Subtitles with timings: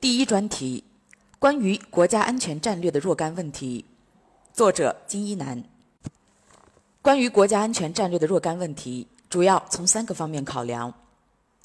[0.00, 0.84] 第一专题：
[1.40, 3.84] 关于国家安全战略的若干问题。
[4.52, 5.64] 作者：金一南。
[7.02, 10.94] 关于国家安全战略的若干问题，主要从三个方面考量：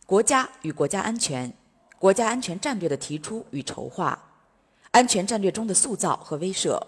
[0.07, 1.54] 国家与国家安全、
[1.99, 4.18] 国家安全战略的提出与筹划、
[4.89, 6.81] 安全战略中的塑造和威慑。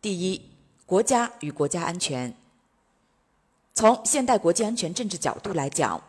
[0.00, 0.40] 第一，
[0.86, 2.32] 国家与国家安全。
[3.74, 6.00] 从现代国际安全政治角度来讲，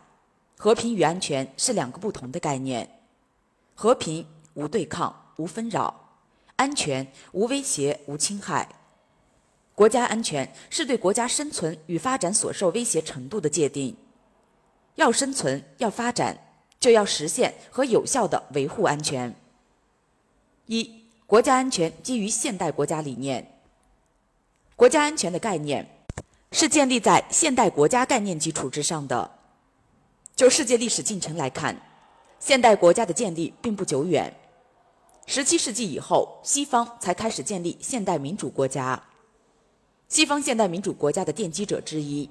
[0.56, 2.88] 和平与安全是两个不同的概念。
[3.80, 6.10] 和平无对抗、无纷扰，
[6.56, 8.68] 安全无威胁、无侵害。
[9.72, 13.96] 国家安全是对国家生存与发展所受威胁程度的界定。
[14.96, 16.36] 要生存、要发展，
[16.80, 19.32] 就要实现和有效的维护安全。
[20.66, 23.60] 一、国家安全基于现代国家理念。
[24.74, 25.88] 国家安全的概念。
[26.50, 29.38] 是建立在现代国家概念基础之上的。
[30.34, 31.78] 就世界历史进程来看，
[32.40, 34.32] 现代国家的建立并不久远。
[35.26, 39.02] 十七世纪以后，西方才开始建立现代民主国家。
[40.08, 42.30] 西方现代民主国家的奠基者之一，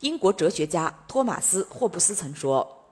[0.00, 2.84] 英国哲学家托马斯·霍布斯曾说：“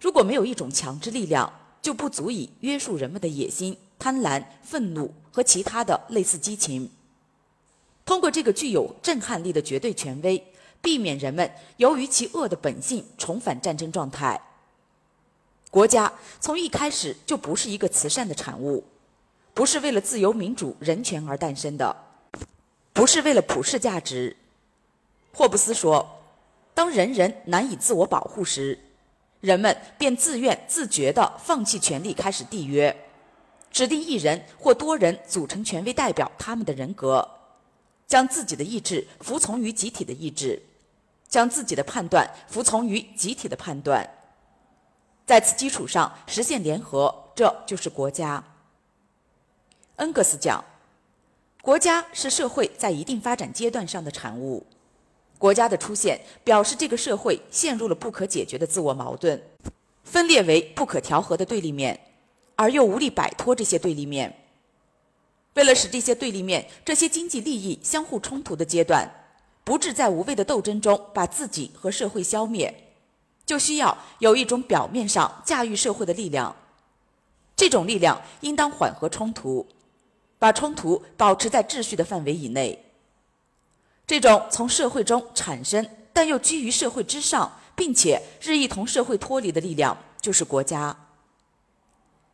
[0.00, 6.90] 如果没有一种强制力量，就不足以约束人们的野心、贪婪、愤怒和其他的类似激情。”
[8.06, 10.42] 通过这个具有震撼力的绝对权威，
[10.80, 14.40] 避免人们由于其恶的本性重返战争状态。
[15.72, 18.84] 国家从一开始就不是一个慈善的产物，
[19.54, 21.96] 不是为了自由、民主、人权而诞生的，
[22.92, 24.36] 不是为了普世价值。
[25.32, 26.06] 霍布斯说
[26.74, 28.78] ：“当人人难以自我保护时，
[29.40, 32.94] 人们便自愿自觉地放弃权力，开始缔约，
[33.70, 37.26] 指定一人或多人组成权威代表他们的人格。”
[38.06, 40.60] 将自己的意志服从于集体的意志，
[41.30, 44.06] 将自己的判断服从于集体的判断，
[45.26, 48.42] 在此基础上实现联合，这就是国家。
[49.96, 50.64] 恩格斯讲，
[51.62, 54.66] 国家是社会在一定发展阶段上的产物，
[55.38, 59.40] 国家的出现表示这个社会陷入了不可解决的自我矛盾，
[60.02, 61.98] 分裂为不可调和的对立面，
[62.56, 64.38] 而又无力摆脱这些对立面。
[65.54, 69.08] 为了使这些对立面、这些经济利益相互冲突的阶段，
[69.62, 72.81] 不致在无谓的斗争中把自己和社会消灭，
[73.52, 76.56] 就需要有一种表面上驾驭社会的力量。
[77.54, 79.66] 这种力量应当缓和冲突，
[80.38, 82.82] 把冲突保持在秩序的范围以内。
[84.06, 90.96] 这种从社会中产生但又居于社会之上，并且日益同社会脱离的力量，就是国家。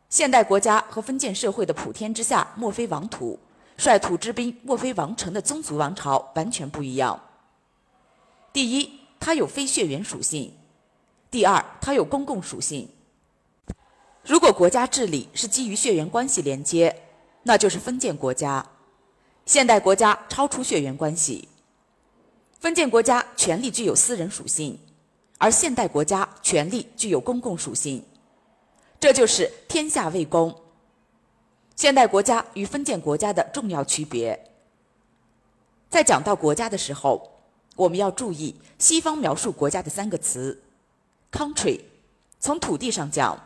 [0.09, 3.37] 现代国家和封建社会的普天之下莫非王土，
[3.75, 7.19] 率土之滨莫非王臣的宗族王朝完全不一样。
[8.53, 10.53] 第一，它有非血缘属性；
[11.31, 12.89] 第二，它有公共属性。
[14.23, 17.03] 如果国家治理是基于血缘关系连接，
[17.43, 18.63] 那就是封建国家；
[19.45, 21.47] 现代国家超出血缘关系。
[22.59, 24.77] 封建国家权力具有私人属性，
[25.37, 28.03] 而现代国家权力具有公共属性。
[28.99, 30.53] 这就是天下为公。
[31.75, 34.51] 现代国家与封建国家的重要区别。
[35.89, 37.39] 在讲到国家的时候，
[37.75, 40.61] 我们要注意西方描述国家的三个词
[41.31, 41.81] ：country，
[42.39, 43.37] 从土地上讲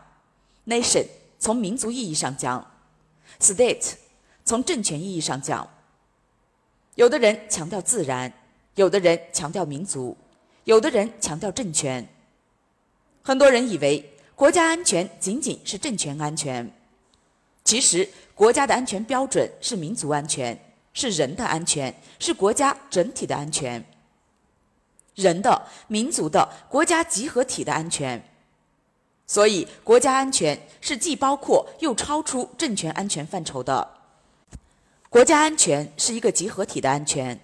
[0.68, 1.06] ；nation，
[1.40, 2.72] 从民族意义上讲
[3.40, 3.94] ；state，
[4.46, 5.68] 从政权意义上讲。
[6.96, 8.32] 有的人强调自然，
[8.76, 10.18] 有的人强调民族，
[10.64, 12.08] 有的人强调政权。
[13.22, 14.10] 很多人以为。
[14.36, 16.70] 国家安全仅仅是政权安全，
[17.64, 20.60] 其实国家的安全标准是民族安全，
[20.92, 23.86] 是人的安全，是国家整体的安全，
[25.16, 28.24] 人的、民族的、国家集合体的安全。
[29.26, 33.90] 所以，国家安全是既包括又超出政权安全范畴的。
[35.10, 37.40] 国家安全是一个集合体的安全。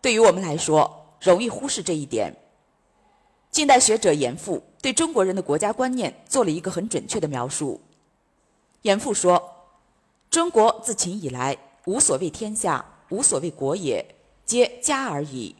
[0.00, 2.34] 对于我们来说，容易忽视这一点。
[3.50, 4.62] 近代学者严复。
[4.82, 7.80] 对中国人的国家观念做了一个很准确的描述。
[8.82, 9.42] 严复说
[10.28, 11.56] ：“中国自秦以来，
[11.86, 14.04] 无所谓天下，无所谓国也，
[14.44, 15.56] 皆家而已。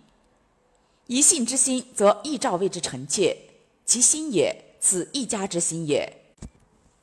[1.07, 3.37] 一信之心，则一兆谓之臣妾；
[3.85, 6.09] 其心也，此一家之心也；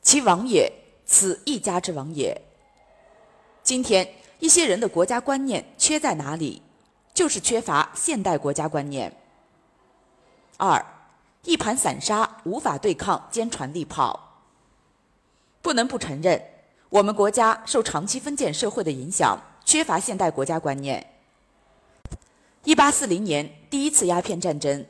[0.02, 0.72] 其亡也，
[1.06, 2.40] 此一家之亡也。”
[3.64, 6.62] 今天一些人的国家观念缺在哪里？
[7.14, 9.16] 就是缺乏现代国家观念。
[10.58, 10.86] 二。
[11.44, 14.44] 一盘散沙，无法对抗坚船利炮。
[15.60, 16.40] 不能不承认，
[16.90, 21.11] 我们国家受长期封建社会的影响，缺乏现代国家观念。
[22.64, 24.86] 一八四零年第一次鸦片战争，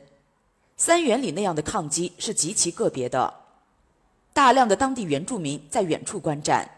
[0.76, 3.32] 三元里那样的抗击是极其个别的。
[4.34, 6.70] 大量的当地原住民在远处观战。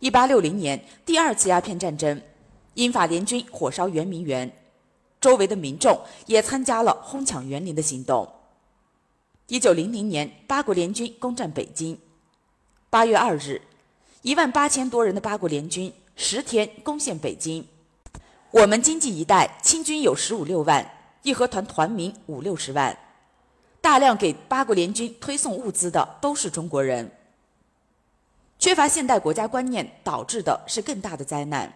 [0.00, 2.20] 一八六零年，第二次鸦片战争，
[2.74, 4.52] 英法联军火烧圆明园，
[5.20, 8.28] 周围的民众也参加了哄抢园林的行动。
[9.46, 11.96] 一九零零年，八国联军攻占北京。
[12.90, 13.62] 八月二日，
[14.22, 17.64] 一万八千多人的八国联军十天攻陷北京。
[18.54, 20.88] 我们经济一带清军有十五六万，
[21.24, 22.96] 义和团团民五六十万。
[23.80, 27.10] 大量给八国联军推送物资的都是中国人。
[28.60, 31.70] 缺乏现代国家观念导致的是更大的灾难。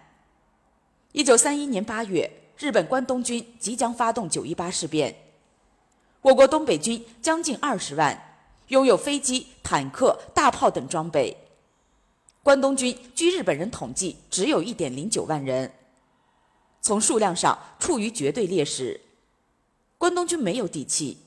[1.10, 5.12] 一九三一年八月，日本关东军即将发动九一八事变，
[6.22, 8.16] 我国东北军将近二十万，
[8.68, 11.36] 拥有飞机、坦克、大炮等装备。
[12.44, 15.72] 关东军据日本人统计，只有一点零九万人，
[16.80, 19.00] 从数量上处于绝对劣势。
[19.96, 21.18] 关东军没有底气。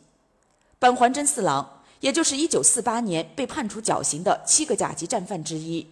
[0.80, 5.88] 本环真四郎，也就是一九四八年被判处绞刑的七个甲级战犯之一，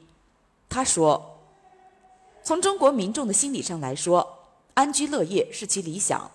[0.67, 1.39] 他说
[2.41, 6.31] ：“从中国民众的心理上来说，安居乐业是其理想；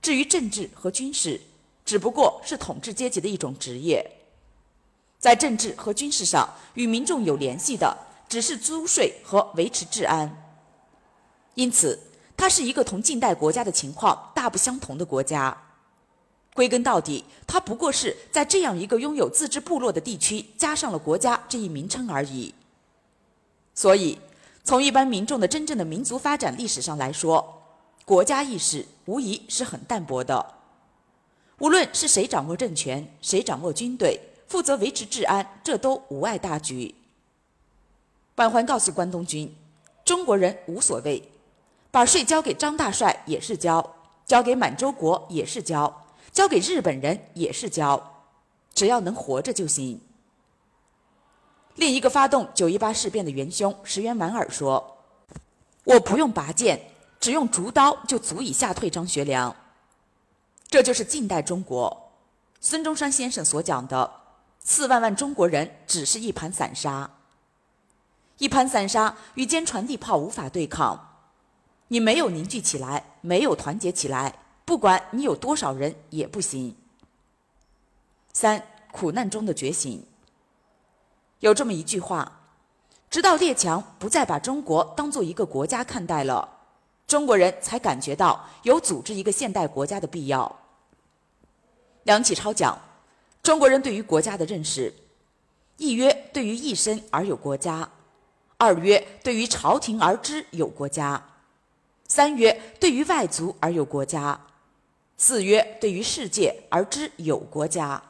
[0.00, 1.40] 至于政治和军事，
[1.84, 4.08] 只不过是统治阶级的一种职业。
[5.18, 7.96] 在政治和军事上与民众有联系的，
[8.28, 10.54] 只是租税和维持治安。
[11.54, 11.98] 因此，
[12.40, 15.54] 它是一个同近代国家的情况大不相同的国家。”
[16.54, 22.54] 归根到底，它不过是在这样一个拥有自治部落的地区加上了“国家”这一名称而已。
[23.74, 24.18] 所以，
[24.64, 27.62] 从一般民众的真正的民族发展历史上来说，
[28.06, 30.54] 国家意识无疑是很淡薄的。
[31.58, 36.94] 无论是谁掌握政权，谁掌握军队，负责维持治安，这都无碍大局。
[38.34, 39.54] 板环告诉关东军
[40.04, 41.30] ：“中国人无所谓，
[41.90, 43.94] 把税交给张大帅也是交，
[44.26, 45.96] 交给满洲国也是交。”
[46.32, 48.22] 交给日本人也是交，
[48.72, 50.00] 只要能活着就行。
[51.74, 54.98] 另一个发动九一八事变的元凶石原莞尔说
[55.82, 56.80] ：“我不用拔剑，
[57.18, 59.54] 只用竹刀就足以吓退张学良。”
[60.70, 62.12] 这就是近代中国
[62.60, 64.08] 孙中山先生所讲的
[64.62, 67.10] “四万万中国人只是一盘散沙”。
[68.38, 71.09] 一盘散沙与坚船利炮无法对抗，
[71.92, 74.32] 你没有凝聚起来，没有团结起来。
[74.64, 76.76] 不管你有多少人也不行。
[78.32, 80.06] 三苦难中的觉醒。
[81.40, 82.42] 有这么一句话：
[83.10, 86.48] 直到列强不再把中国当做一个国家看待了，
[87.08, 90.60] 中国人才感觉到有组织一个现代国家的必要。
[92.04, 92.80] 梁启超讲，
[93.42, 94.94] 中国人对于国家的认识：
[95.76, 97.90] 一曰对于一身而有国家，
[98.58, 101.20] 二曰对于朝廷而知有国家，
[102.10, 104.48] 三曰对于外族而有国家。
[105.16, 108.02] 四曰：对于世界而知有国家。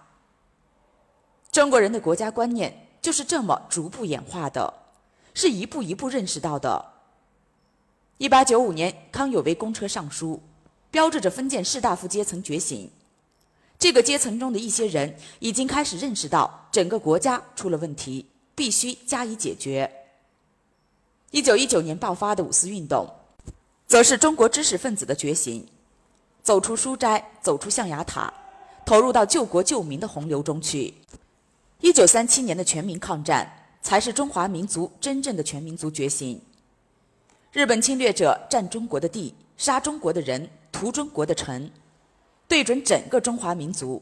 [1.53, 4.73] 中国人的国家观念就是这么逐步演化的，
[5.35, 6.93] 是一步一步认识到的。
[8.17, 10.41] 一八九五年，康有为公车上书，
[10.91, 12.91] 标志着封建士大夫阶层觉醒。
[13.79, 20.07] 这个阶层中的一些人已经开始认识到整个国家出了问题，必须加以解决。
[21.33, 23.07] 一九一九年爆发的五四运动，
[23.91, 25.67] 则是中国知识分子的觉醒。
[26.45, 28.33] 走出书斋，走出象牙塔，
[28.87, 30.95] 投入到救国救民的洪流中去。
[31.81, 33.53] 一九三七年的全民抗战，
[33.83, 36.41] 才是中华民族真正的全民族觉醒。
[37.51, 41.69] 日本侵略者占中国的地，杀中国的人，屠中国的城，
[42.47, 44.01] 对准整个中华民族，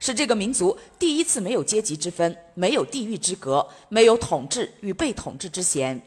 [0.00, 6.02] 使这个民族第一次没有阶级之分，没有地域之隔，没有统治与被统治之嫌，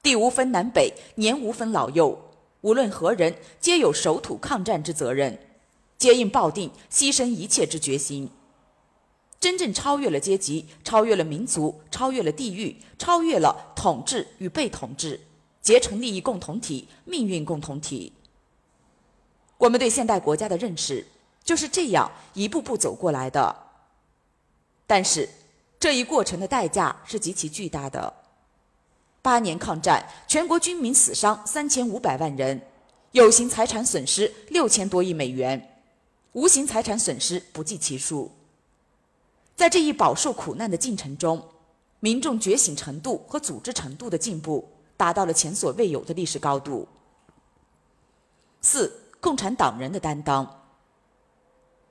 [0.00, 2.16] 地无分南北，年无分老幼。
[2.62, 5.38] 无论何人，皆有守土抗战之责任，
[5.96, 8.30] 皆应抱定牺牲一切之决心。
[9.38, 15.20] 真正超越了阶级，超越了民族，超越了地域，超越了统治与被统治，
[15.62, 18.12] 结成利益共同体、命运共同体。
[19.58, 21.06] 我们对现代国家的认识
[21.44, 23.54] 就是这样一步步走过来的。
[24.88, 25.28] 但是，
[25.78, 28.12] 这一过程的代价是极其巨大的。
[29.20, 32.60] 八年抗战，全国军民死伤三千五百万人，
[33.12, 35.80] 有形财产损失六千多亿美元，
[36.32, 38.30] 无形财产损失不计其数。
[39.56, 41.44] 在这一饱受苦难的进程中，
[42.00, 46.86] 民众觉醒程度和组织程度的进步达到了前所未有的历史高度。
[48.60, 50.54] 四，共产党人的担当。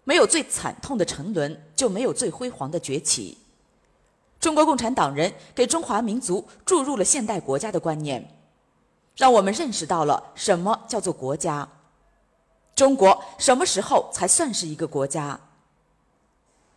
[0.05, 3.37] 没有最惨痛的沉沦，就没有最辉煌的崛起。
[4.39, 8.39] 中国共产党人给中华民族注入了现代国家的观念，
[9.15, 11.67] 让我们认识到了什么叫做国家。
[12.75, 15.39] 中国什么时候才算是一个国家？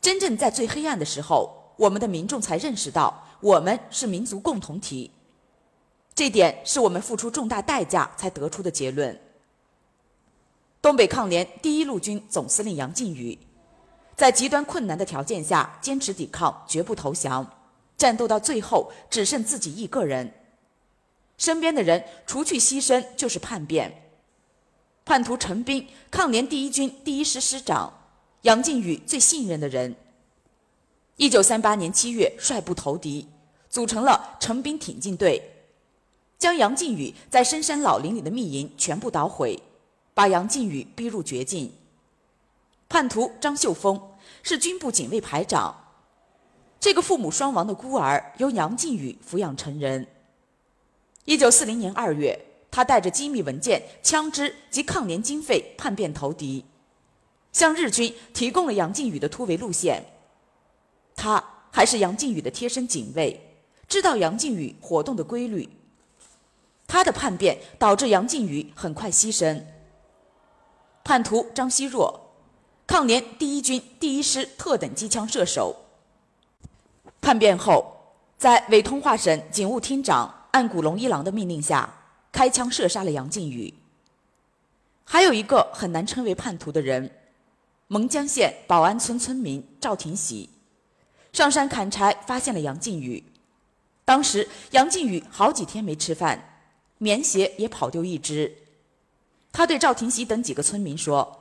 [0.00, 5.10] 真正在最黑暗的时候，我们的民众才认识到我们是民族共同体。
[6.14, 9.18] 这点是我们付出重大代价才得出的结论。
[10.80, 13.38] 东北抗联第一路军总司令杨靖宇，
[14.20, 17.54] 在极端困难的条件下坚持抵抗，绝不投降，
[17.96, 20.30] 战斗到最后只剩自己一个人，
[21.38, 24.12] 身边的人除去牺牲就是叛变。
[25.06, 27.90] 叛徒陈斌，抗联第一军第一师师长，
[28.42, 29.96] 杨靖宇最信任的人。
[31.16, 33.26] 一九三八年七月，率部投敌，
[33.70, 35.42] 组成了陈斌挺进队，
[36.38, 39.62] 将杨靖宇在深山老林里的密营全部捣毁，
[40.12, 41.72] 把杨靖宇逼入绝境。
[42.86, 44.09] 叛徒张秀峰
[44.42, 45.74] 是军部警卫排长，
[46.78, 50.06] 这个父母双亡的孤儿由杨靖宇抚养成人。
[51.24, 52.46] 一九四零年二月。
[52.72, 56.64] 他带着机密文件、枪支及抗联经费叛变投敌，
[57.50, 60.00] 向日军提供了杨靖宇的突围路线。
[61.16, 65.68] 他还是杨靖宇的贴身警卫，知道杨靖宇活动的规律。
[66.86, 69.60] 他的叛变导致杨靖宇很快牺牲。
[71.02, 72.19] 叛徒张希若，
[72.90, 75.76] 抗联第一军第一师特等机枪射手。
[77.20, 77.86] 叛变后，
[78.36, 81.88] 在伪通化省警务厅长岸谷龙一郎的命令下。
[82.32, 83.72] 开枪射杀了杨靖宇。
[85.04, 87.12] 还有一个很难称为叛徒的人，
[87.86, 90.50] 蒙江县保安村村民赵廷喜，
[91.32, 93.22] 上山砍柴发现了杨靖宇。
[94.04, 96.60] 当时杨靖宇好几天没吃饭，
[96.98, 98.52] 棉鞋也跑丢一只。
[99.52, 101.39] 他对赵廷喜等几个村民说：“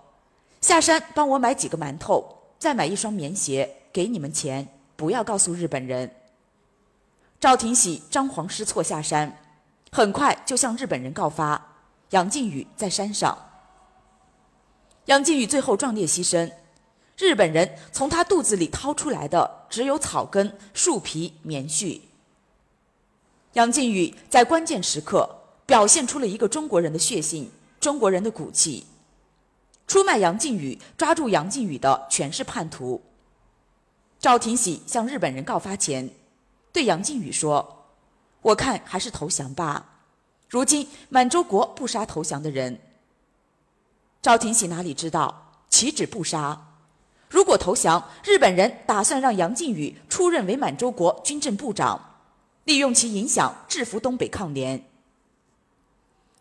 [0.62, 6.12] 下山帮我买几个馒头，再买一双棉鞋，给你们钱，不要告诉日本人。”
[7.40, 9.38] 赵廷喜张皇失措下山。
[9.92, 11.60] 很快就向日本人告发，
[12.12, 13.36] 杨靖宇在山上。
[15.06, 16.52] 杨靖宇最后壮烈牺牲，
[17.18, 22.02] 日本人从他肚子里掏出来的只有草根、树皮、棉絮。
[23.54, 25.28] 杨靖宇在关键时刻
[25.66, 27.50] 表现出了一个中国人的血性、
[27.80, 28.86] 中国人的骨气。
[29.90, 33.02] 出卖杨靖宇、抓住杨靖宇的全是叛徒。
[34.20, 36.08] 赵廷喜向日本人告发前，
[36.72, 37.76] 对杨靖宇说。
[38.42, 40.04] 我看还是投降吧。
[40.48, 42.80] 如今满洲国不杀投降的人。
[44.22, 46.68] 赵廷喜哪里知道，岂止不杀？
[47.28, 52.00] 如果投降，日本人打算让杨靖宇出任为满洲国军政部长，
[52.64, 54.86] 利用其影响制服东北抗联。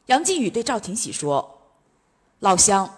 [0.07, 1.61] 杨靖宇对赵廷喜说
[2.41, 2.89] ：“老乡，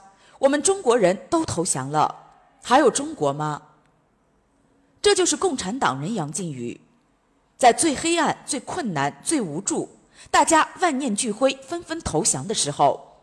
[0.41, 2.33] 我们中国人都投降了，
[2.63, 3.63] 还有中国吗？”
[5.01, 6.81] 这就是共产党人杨靖宇。
[7.57, 9.89] 在最黑暗、最困难、最无助，
[10.31, 13.19] 大家万念俱灰、纷纷投降的时候，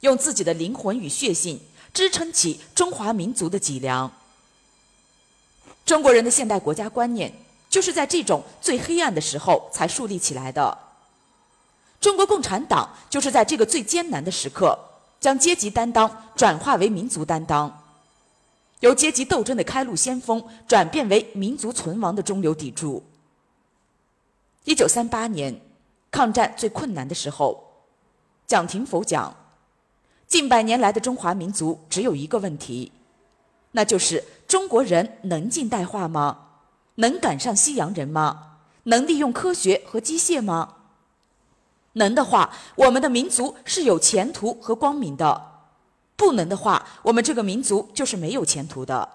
[0.00, 1.58] 用自己的灵魂与血性
[1.94, 4.10] 支撑起中华民族的脊梁。
[5.86, 7.32] 中国人的现代国家观念，
[7.70, 10.76] 就是在这种最黑暗的时候才树立起来的。
[11.98, 14.78] 中国共产党就是在这个最艰难的时刻，
[15.20, 17.84] 将阶级担当转化为民族担当，
[18.80, 23.02] 由阶级斗争的开路先锋转变为民族存亡的中流砥柱。
[24.64, 25.60] 一九三八年，
[26.10, 27.64] 抗战最困难的时候，
[28.46, 29.34] 蒋廷甫讲
[30.28, 32.92] ：“近百年来的中华民族只有一个问题，
[33.72, 36.46] 那就是中国人能近代化吗？
[36.96, 38.58] 能赶上西洋人吗？
[38.84, 40.76] 能利用科学和机械吗？
[41.94, 45.40] 能的话，我们的民族是有前途和光明的；
[46.16, 49.08] 不能的话，我们这个民族就是没有前途的。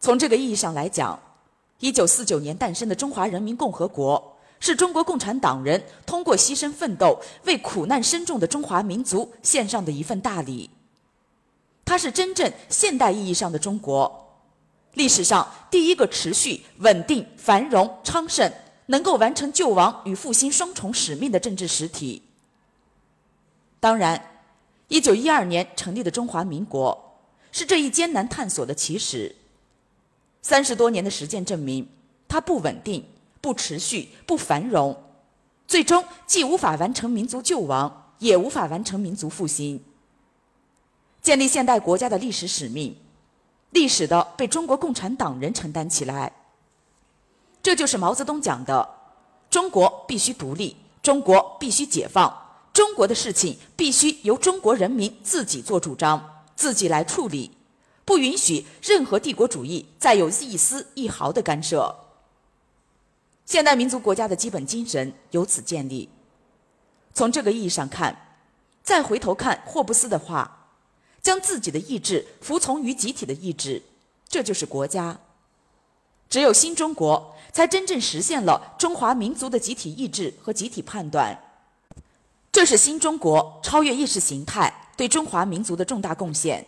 [0.00, 1.18] 从这个意义上来讲。”
[1.80, 10.70] 一九四九年诞生的中华人民共和国，是中国共产党人通过牺牲奋斗，为苦难深重的中华民族献上的一份大礼。
[11.84, 14.40] 它是真正现代意义上的中国，
[14.94, 18.50] 历史上第一个持续稳定、繁荣昌盛，
[18.86, 22.22] 能够完成救亡与复兴双重使命的政治实体。
[23.78, 24.40] 当然，
[24.88, 27.18] 一九一二年成立的中华民国，
[27.52, 29.34] 是这一艰难探索的起始。
[30.42, 31.88] 三十多年的实践证明，
[32.28, 33.04] 它不稳定、
[33.40, 34.96] 不持续、不繁荣，
[35.66, 39.82] 最终既无法完成民族救亡，也无法完成民族复兴。
[41.20, 42.96] 建立现代国家的历史使命，
[43.70, 46.32] 历史的被中国共产党人承担起来。
[47.66, 48.88] 这就是毛泽东讲的：
[49.50, 52.32] 中国必须独立，中国必须解放，
[52.72, 57.50] 中国的事情必须由中国人民自己做主张，自己来处理。
[58.04, 61.92] 不允许任何帝国主义再有一丝一毫的干涉。
[63.44, 66.08] 现代民族国家的基本精神由此建立。
[67.14, 68.38] 从这个意义上看，
[68.84, 70.68] 再回头看霍布斯的话，
[71.20, 73.82] 将自己的意志服从于集体的意志，
[74.28, 75.18] 这就是国家。
[76.28, 81.38] 只有新中国才真正实现了中华民族的集体意志和集体判断。
[82.52, 86.66] 这是新中国超越意识形态对中华民族的重大贡献，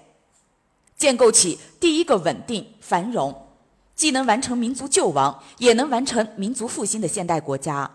[0.96, 3.48] 建构起第一个稳定繁荣，
[3.94, 7.90] 既能完成民族救亡，也能完成民族复兴的现代国家。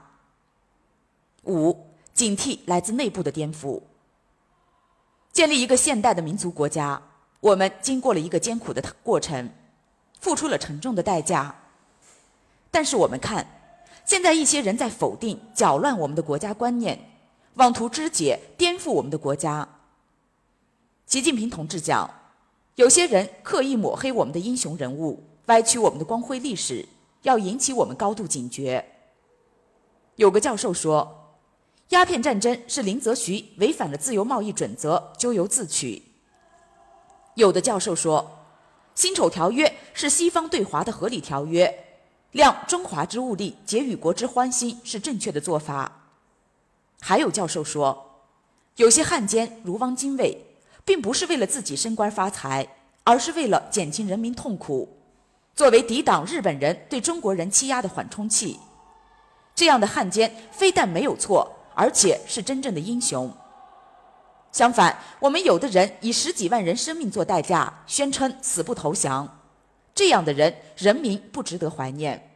[1.43, 3.81] 五、警惕来自内部的颠覆。
[5.31, 7.01] 建立一个现代的民族国家，
[7.39, 9.49] 我们经过了一个艰苦的过程，
[10.23, 11.53] 付出了沉重的代价。
[12.71, 13.45] 但是我们看，
[14.05, 16.97] 现在一些人在否定、搅乱我们的国家观念，
[17.55, 19.67] 妄图肢解、颠覆我们的国家。
[21.05, 22.09] 习近平同志讲，
[22.75, 26.87] 有些人刻意抹黑我们的英雄人物，歪曲我们的光辉历史，
[27.23, 28.83] 要引起我们高度警觉。
[30.15, 31.19] 有个教授说。
[31.89, 36.01] 鸦片战争是林则徐违反了自由贸易准则，咎由自取。
[37.35, 38.42] 有的教授说，
[38.95, 41.85] 辛丑条约是西方对华的合理条约，
[42.31, 46.09] 量中华之物力，解与国之欢心是正确的做法。
[46.99, 48.21] 还有教授说，
[48.75, 50.45] 有些汉奸如汪精卫，
[50.85, 52.67] 并不是为了自己升官发财，
[53.03, 54.97] 而是为了减轻人民痛苦，
[55.55, 58.59] 作为抵挡日本人对中国人欺压的缓冲器。
[59.55, 61.51] 这样的汉奸非但没有错。
[61.75, 63.35] 而且是真正的英雄。
[64.53, 69.41] 相反，我们有的人以十几万人生命做代价，宣称死不投降，
[69.95, 72.29] 这样的人，人民不值得怀念。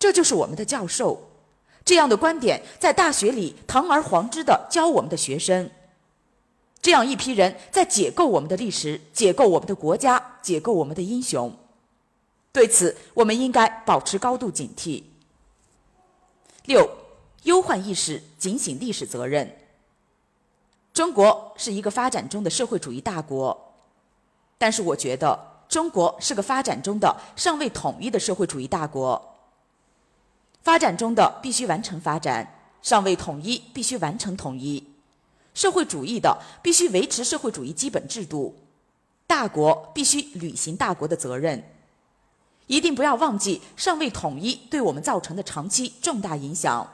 [0.00, 1.30] 这就是我们的教授，
[1.84, 5.70] 这样的观点在大学里堂而皇之的教我们的学生。
[6.82, 11.56] 这样一批人在解构我们的历史，解构我们的国家，解构我们的英雄。
[12.52, 15.04] 对此，我们应该保持高度警惕。
[16.64, 16.90] 六。
[17.44, 19.54] 忧患意识，警醒历史责任。
[20.94, 23.74] 中国是一个发展中的社会主义大国，
[24.56, 25.36] 但是我觉得
[25.68, 29.20] 中国是个发展中的尚未统一的社会主义大国。
[30.62, 32.48] 发展中的必须完成发展，
[32.80, 34.82] 尚未统一必须完成统一。
[35.52, 38.54] 社会主义的必须维持社会主义基本制度，
[39.26, 41.60] 大国必须履行大国的责任。
[42.68, 46.88] 一定不要忘记尚未统一对我们造成的长期重大影响。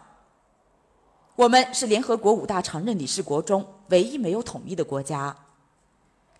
[1.36, 5.34] 我们是联合国五大常任理事国中唯一没有统一的国家。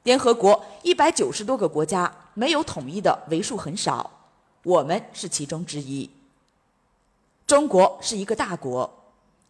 [0.02, 4.10] 联合国一百九十多个国家没有统一的为数很少，
[4.62, 6.08] 我们是其中之一。
[7.46, 8.88] 中国是一个大国，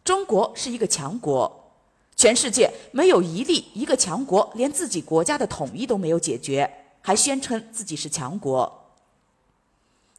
[0.03, 1.71] 中国是一个强国，
[2.15, 6.69] 全世界没有一例一个强国连自己国家的统一都没有解决，
[7.01, 8.79] 还宣称自己是强国。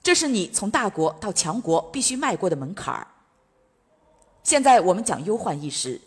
[0.03, 3.07] 这是你从大国到强国必须迈过的门槛儿。
[4.43, 6.01] 现在我们讲忧患意识，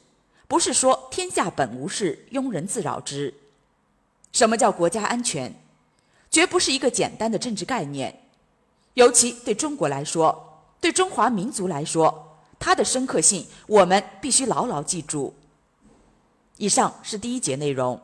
[0.47, 3.33] 不是说天下本无事，庸人自扰之。
[4.31, 5.53] 什么叫国家安全？
[6.29, 8.23] 绝不是一个简单的政治概念，
[8.95, 15.33] 尤其对中国来说，对中华民族来说，它的深刻性我们必须牢牢记住。
[16.57, 17.99] 以上是第一节内容。